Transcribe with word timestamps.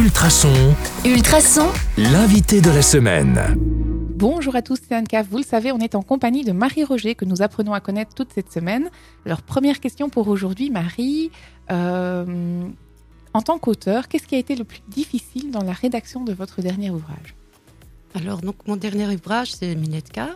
Ultrason, 0.00 0.74
Ultrason, 1.04 1.68
l'invité 1.98 2.62
de 2.62 2.70
la 2.70 2.80
semaine. 2.80 3.38
Bonjour 4.16 4.56
à 4.56 4.62
tous, 4.62 4.78
c'est 4.88 4.94
Anne 4.94 5.04
Vous 5.30 5.36
le 5.36 5.44
savez, 5.44 5.72
on 5.72 5.78
est 5.78 5.94
en 5.94 6.00
compagnie 6.00 6.42
de 6.42 6.52
Marie 6.52 6.84
Roger 6.84 7.14
que 7.14 7.26
nous 7.26 7.42
apprenons 7.42 7.74
à 7.74 7.80
connaître 7.80 8.14
toute 8.14 8.32
cette 8.32 8.50
semaine. 8.50 8.88
Alors, 9.26 9.42
première 9.42 9.78
question 9.78 10.08
pour 10.08 10.28
aujourd'hui, 10.28 10.70
Marie. 10.70 11.30
Euh, 11.70 12.62
en 13.34 13.42
tant 13.42 13.58
qu'auteur, 13.58 14.08
qu'est-ce 14.08 14.26
qui 14.26 14.36
a 14.36 14.38
été 14.38 14.56
le 14.56 14.64
plus 14.64 14.80
difficile 14.88 15.50
dans 15.50 15.62
la 15.62 15.72
rédaction 15.72 16.24
de 16.24 16.32
votre 16.32 16.62
dernier 16.62 16.88
ouvrage? 16.88 17.34
Alors, 18.14 18.40
donc, 18.40 18.56
mon 18.66 18.76
dernier 18.76 19.06
ouvrage, 19.06 19.52
c'est 19.52 19.74
Minetka. 19.74 20.30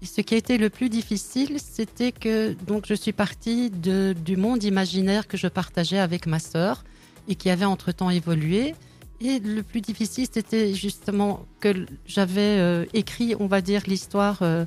Et 0.00 0.06
ce 0.06 0.22
qui 0.22 0.32
a 0.32 0.38
été 0.38 0.56
le 0.56 0.70
plus 0.70 0.88
difficile, 0.88 1.58
c'était 1.62 2.12
que 2.12 2.56
donc, 2.66 2.86
je 2.86 2.94
suis 2.94 3.12
partie 3.12 3.68
de, 3.68 4.14
du 4.24 4.38
monde 4.38 4.64
imaginaire 4.64 5.28
que 5.28 5.36
je 5.36 5.46
partageais 5.46 5.98
avec 5.98 6.24
ma 6.26 6.38
sœur 6.38 6.84
et 7.28 7.34
qui 7.34 7.50
avait 7.50 7.66
entre-temps 7.66 8.08
évolué. 8.08 8.74
Et 9.22 9.38
le 9.38 9.62
plus 9.62 9.82
difficile, 9.82 10.26
c'était 10.32 10.72
justement 10.72 11.44
que 11.60 11.86
j'avais 12.06 12.58
euh, 12.58 12.86
écrit, 12.94 13.34
on 13.38 13.46
va 13.46 13.60
dire, 13.60 13.82
l'histoire 13.86 14.38
euh, 14.40 14.64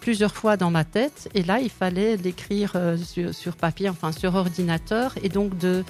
plusieurs 0.00 0.34
fois 0.34 0.56
dans 0.56 0.70
ma 0.70 0.84
tête. 0.84 1.28
Et 1.34 1.42
là, 1.42 1.58
il 1.60 1.70
fallait 1.70 2.16
l'écrire 2.16 2.72
euh, 2.76 2.96
sur, 3.32 3.56
papier, 3.56 3.88
enfin 3.88 4.12
sur 4.12 4.36
ordinateur. 4.36 5.14
Et 5.24 5.28
donc 5.28 5.58
de, 5.58 5.82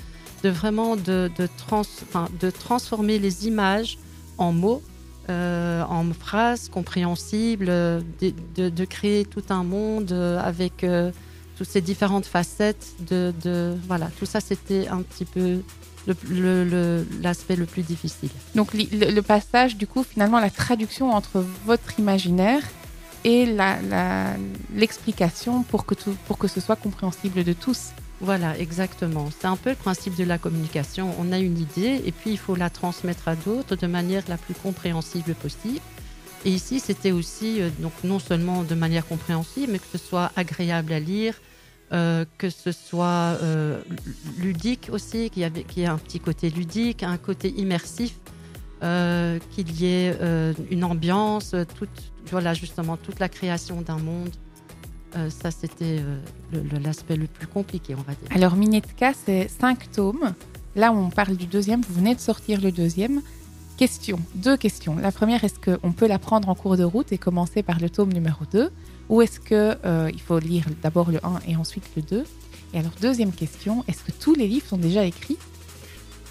vraiment 0.44 0.96
de, 0.96 1.30
de, 1.36 1.46
trans, 1.58 1.82
de 2.40 2.50
transformer 2.50 3.18
les 3.18 3.46
images 3.48 3.98
en 4.38 4.52
mots, 4.52 4.82
en 5.28 6.04
phrases 6.18 6.68
compréhensibles, 6.68 7.66
de, 7.66 8.84
créer 8.84 9.24
tout 9.24 9.42
un 9.50 9.64
monde 9.64 10.12
avec 10.12 10.86
toutes 11.56 11.68
ces 11.68 11.80
différentes 11.80 12.26
facettes. 12.26 12.94
De, 13.00 13.32
de, 13.42 13.76
voilà, 13.86 14.08
tout 14.18 14.26
ça, 14.26 14.40
c'était 14.40 14.88
un 14.88 15.02
petit 15.02 15.24
peu 15.24 15.60
l'aspect 17.22 17.56
le, 17.56 17.60
le, 17.60 17.66
plus 17.66 17.82
difficile. 17.82 18.30
Donc 18.54 18.72
le, 18.74 19.10
le, 19.10 19.22
passage, 19.22 19.76
du 19.76 19.86
coup, 19.86 20.04
finalement, 20.04 20.38
la 20.38 20.50
traduction 20.50 21.10
entre 21.12 21.44
votre 21.64 21.98
imaginaire 21.98 22.62
et 23.24 23.56
l'explication 24.74 25.62
pour, 25.64 25.84
que 25.84 25.94
pour 26.26 26.38
que 26.38 26.46
ce 26.46 26.60
soit 26.60 26.76
compréhensible 26.76 27.42
de 27.42 27.52
tous. 27.52 27.90
Voilà, 28.20 28.56
exactement. 28.58 29.28
C'est 29.38 29.46
un 29.46 29.56
peu 29.56 29.70
le 29.70 29.76
principe 29.76 30.16
de 30.16 30.24
la 30.24 30.38
communication. 30.38 31.12
On 31.18 31.32
a 31.32 31.38
une 31.38 31.58
idée 31.58 32.00
et 32.04 32.12
puis 32.12 32.30
il 32.30 32.38
faut 32.38 32.54
la 32.54 32.70
transmettre 32.70 33.28
à 33.28 33.34
d'autres 33.34 33.76
de 33.76 33.86
manière 33.86 34.22
la 34.28 34.38
plus 34.38 34.54
compréhensible 34.54 35.34
possible. 35.34 35.80
Et 36.44 36.50
ici, 36.50 36.78
c'était 36.78 37.10
aussi, 37.10 37.60
euh, 37.60 37.70
donc 37.80 37.92
non 38.04 38.20
seulement 38.20 38.62
de 38.62 38.74
manière 38.76 39.06
compréhensible, 39.06 39.72
mais 39.72 39.78
que 39.80 39.86
ce 39.90 39.98
soit 39.98 40.30
agréable 40.36 40.92
à 40.92 41.00
lire, 41.00 41.34
euh, 41.92 42.24
que 42.36 42.50
ce 42.50 42.72
soit 42.72 43.38
euh, 43.42 43.80
ludique 44.38 44.88
aussi, 44.92 45.30
qu'il 45.30 45.42
y, 45.42 45.80
ait 45.80 45.86
un 45.86 45.98
petit 45.98 46.18
côté 46.18 46.50
ludique, 46.50 47.04
un 47.04 47.16
côté 47.16 47.54
immersif, 47.56 48.18
euh, 48.82 49.38
qu'il 49.52 49.70
y 49.80 49.86
ait 49.86 50.16
une 50.70 50.82
ambiance, 50.82 51.54
toute, 51.78 52.12
voilà, 52.30 52.54
justement 52.54 52.96
toute 52.96 53.20
la 53.20 53.28
création 53.28 53.82
d'un 53.82 53.98
monde. 53.98 54.30
ça, 55.30 55.52
c'était 55.52 56.02
l'aspect 56.82 57.16
le, 57.16 57.28
plus 57.28 57.46
compliqué, 57.46 57.94
on 57.94 58.02
va 58.02 58.14
dire. 58.14 58.28
Alors, 58.34 58.56
Minetka, 58.56 59.12
c'est 59.14 59.48
cinq 59.48 59.90
tomes. 59.92 60.34
Là, 60.74 60.92
on 60.92 61.08
parle 61.10 61.36
du 61.36 61.46
deuxième. 61.46 61.82
Vous 61.82 61.94
venez 61.94 62.16
de 62.16 62.20
sortir 62.20 62.60
le 62.60 62.72
deuxième. 62.72 63.22
Question, 63.76 64.18
deux 64.34 64.56
questions. 64.56 64.96
La 64.96 65.12
première, 65.12 65.44
est-ce 65.44 65.60
qu'on 65.60 65.92
peut 65.92 66.08
la 66.08 66.18
prendre 66.18 66.48
en 66.48 66.54
cours 66.54 66.76
de 66.76 66.84
route 66.84 67.12
et 67.12 67.18
commencer 67.18 67.62
par 67.62 67.78
le 67.78 67.88
tome 67.90 68.12
numéro 68.12 68.44
2 68.50 68.70
Ou 69.08 69.22
est-ce 69.22 69.40
qu'il 69.40 69.56
euh, 69.56 70.10
faut 70.26 70.38
lire 70.38 70.64
d'abord 70.82 71.10
le 71.10 71.24
1 71.24 71.40
et 71.48 71.56
ensuite 71.56 71.84
le 71.96 72.02
2 72.02 72.24
Et 72.74 72.78
alors, 72.78 72.92
deuxième 73.00 73.32
question, 73.32 73.84
est-ce 73.88 74.02
que 74.02 74.12
tous 74.12 74.34
les 74.34 74.48
livres 74.48 74.66
sont 74.66 74.78
déjà 74.78 75.04
écrits? 75.04 75.38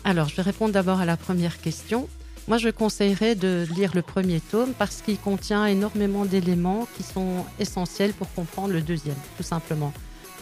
Alors, 0.03 0.27
je 0.27 0.35
vais 0.35 0.41
répondre 0.41 0.73
d'abord 0.73 0.99
à 0.99 1.05
la 1.05 1.17
première 1.17 1.59
question. 1.59 2.07
Moi, 2.47 2.57
je 2.57 2.69
conseillerais 2.69 3.33
de 3.33 3.65
lire 3.75 3.91
le 3.95 4.01
premier 4.01 4.39
tome 4.39 4.73
parce 4.77 5.01
qu'il 5.01 5.17
contient 5.17 5.65
énormément 5.65 6.25
d'éléments 6.25 6.87
qui 6.95 7.03
sont 7.03 7.45
essentiels 7.59 8.13
pour 8.13 8.31
comprendre 8.33 8.73
le 8.73 8.81
deuxième, 8.81 9.15
tout 9.37 9.43
simplement. 9.43 9.93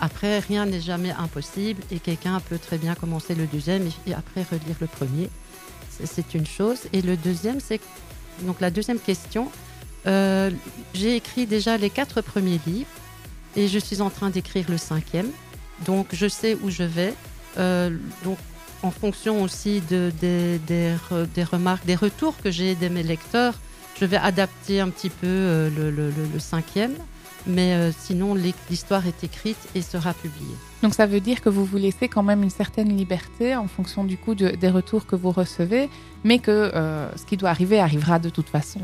Après, 0.01 0.39
rien 0.39 0.65
n'est 0.65 0.81
jamais 0.81 1.11
impossible 1.11 1.81
et 1.91 1.99
quelqu'un 1.99 2.41
peut 2.41 2.57
très 2.57 2.77
bien 2.77 2.95
commencer 2.95 3.35
le 3.35 3.45
deuxième 3.45 3.87
et 4.05 4.13
après 4.13 4.43
relire 4.43 4.75
le 4.81 4.87
premier 4.87 5.29
c'est 6.03 6.33
une 6.33 6.45
chose. 6.45 6.79
Et 6.93 7.01
le 7.01 7.17
deuxième, 7.17 7.59
c'est 7.59 7.79
donc 8.41 8.61
la 8.61 8.71
deuxième 8.71 8.99
question. 8.99 9.49
Euh, 10.05 10.51
j'ai 10.93 11.15
écrit 11.15 11.45
déjà 11.45 11.77
les 11.77 11.89
quatre 11.89 12.21
premiers 12.21 12.59
livres 12.67 12.89
et 13.55 13.67
je 13.67 13.79
suis 13.79 14.01
en 14.01 14.09
train 14.09 14.29
d'écrire 14.29 14.65
le 14.69 14.77
cinquième. 14.77 15.29
Donc 15.85 16.07
je 16.13 16.27
sais 16.27 16.57
où 16.61 16.69
je 16.69 16.83
vais. 16.83 17.13
Euh, 17.57 17.95
donc 18.23 18.37
en 18.81 18.91
fonction 18.91 19.43
aussi 19.43 19.81
de, 19.89 20.11
des, 20.19 21.43
remarques, 21.43 21.85
des 21.85 21.95
retours 21.95 22.35
que 22.43 22.51
j'ai 22.51 22.75
de 22.75 22.89
mes 22.89 23.03
lecteurs, 23.03 23.53
je 23.97 24.05
vais 24.05 24.17
adapter 24.17 24.81
un 24.81 24.89
petit 24.89 25.09
peu 25.09 25.27
euh, 25.27 25.69
le, 25.69 25.89
le, 25.89 26.39
cinquième. 26.39 26.95
Mais 27.45 27.91
sinon, 27.99 28.35
l'histoire 28.69 29.05
est 29.05 29.21
écrite 29.25 29.57
et 29.75 29.81
sera 29.81 30.13
publiée. 30.13 30.55
Donc 30.81 30.93
ça 30.93 31.05
veut 31.05 31.19
dire 31.19 31.41
que 31.41 31.49
vous 31.49 31.65
vous 31.65 31.75
laissez 31.75 32.07
quand 32.07 32.23
même 32.23 32.41
une 32.41 32.49
certaine 32.49 32.95
liberté 32.95 33.53
en 33.57 33.67
fonction 33.67 34.05
du 34.05 34.15
coup 34.17 34.33
de, 34.33 34.51
des 34.51 34.69
retours 34.69 35.05
que 35.05 35.17
vous 35.17 35.31
recevez, 35.31 35.89
mais 36.23 36.39
que 36.39 36.71
ce 37.17 37.25
qui 37.25 37.35
doit 37.35 37.49
arriver 37.49 37.81
arrivera 37.81 38.17
de 38.17 38.29
toute 38.29 38.47
façon. 38.47 38.79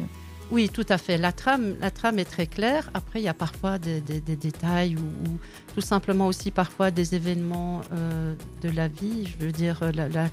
Oui, 0.51 0.67
tout 0.69 0.85
à 0.89 0.97
fait. 0.97 1.17
La 1.17 1.31
trame, 1.31 1.75
la 1.79 1.91
trame 1.91 2.17
est 2.17 2.25
très 2.25 2.47
claire. 2.47 2.89
Après, 2.95 3.19
il 3.21 3.23
y 3.23 3.27
a 3.27 3.35
parfois 3.35 3.77
des, 3.77 4.01
des, 4.01 4.19
des 4.19 4.35
détails 4.35 4.95
ou, 4.95 5.29
ou, 5.29 5.37
tout 5.75 5.81
simplement 5.81 6.25
aussi 6.25 6.49
parfois 6.49 6.89
des 6.89 7.13
événements 7.13 7.81
euh, 7.93 8.33
de 8.63 8.69
la 8.69 8.87
vie, 8.87 9.27
je 9.27 9.45
veux 9.45 9.51
dire 9.51 9.79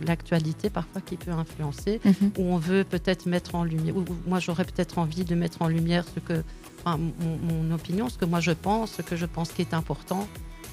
l'actualité 0.06 0.68
la, 0.68 0.68
la, 0.68 0.70
parfois 0.70 1.00
qui 1.02 1.16
peut 1.16 1.32
influencer, 1.32 2.00
mm 2.04 2.10
-hmm. 2.10 2.30
où 2.38 2.44
on 2.54 2.58
veut 2.58 2.84
peut-être 2.84 3.26
mettre 3.26 3.54
en 3.54 3.64
lumière, 3.64 3.96
ou 3.96 4.04
moi 4.26 4.38
j'aurais 4.40 4.64
peut-être 4.64 4.98
envie 4.98 5.24
de 5.24 5.34
mettre 5.34 5.58
en 5.60 5.68
lumière 5.68 6.04
ce 6.14 6.20
que, 6.20 6.42
enfin, 6.78 6.96
mon, 6.98 7.36
mon, 7.48 7.74
opinion, 7.74 8.08
ce 8.08 8.16
que 8.20 8.28
moi 8.32 8.40
je 8.40 8.54
pense, 8.66 8.88
ce 8.98 9.02
que 9.02 9.16
je 9.22 9.26
pense 9.26 9.48
qui 9.54 9.62
est 9.66 9.74
important, 9.74 10.26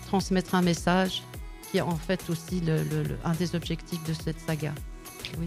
transmettre 0.09 0.51
un 0.55 0.61
message 0.71 1.13
qui 1.65 1.77
est 1.79 1.87
en 1.95 1.99
fait 2.07 2.21
aussi 2.31 2.57
le, 2.61 2.75
le, 2.91 3.17
un 3.29 3.35
des 3.41 3.49
objectifs 3.59 4.03
de 4.09 4.13
cette 4.23 4.39
saga. 4.47 4.73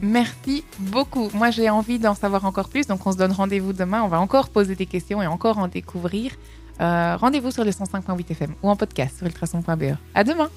Merci 0.03 0.65
beaucoup. 0.79 1.31
Moi, 1.35 1.51
j'ai 1.51 1.71
envie 1.71 1.99
d'en 1.99 2.15
savoir 2.15 2.45
encore 2.45 2.69
plus. 2.69 2.87
Donc, 2.87 3.07
on 3.07 3.13
se 3.13 3.17
donne 3.17 3.33
rendez-vous 3.33 3.73
demain. 3.73 4.03
On 4.03 4.09
va 4.09 4.21
encore 4.21 4.49
poser 4.49 4.75
des 4.75 4.87
questions 4.87 5.23
et 5.23 5.27
encore 5.27 5.59
en 5.59 5.69
découvrir. 5.69 6.33
Euh, 6.81 7.17
rendez-vous 7.17 7.51
sur 7.51 7.65
le 7.65 7.71
105.8 7.71 8.31
FM 8.33 8.55
ou 8.63 8.69
en 8.69 8.77
podcast 8.77 9.19
sur 9.19 9.27
ultrason.be. 9.27 9.97
À 10.15 10.25
demain. 10.25 10.51